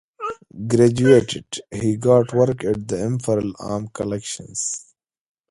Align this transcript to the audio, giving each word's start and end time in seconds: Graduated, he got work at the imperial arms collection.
Graduated, 0.67 1.45
he 1.71 1.95
got 1.95 2.33
work 2.33 2.63
at 2.63 2.87
the 2.87 3.03
imperial 3.03 3.53
arms 3.59 3.91
collection. 3.93 4.47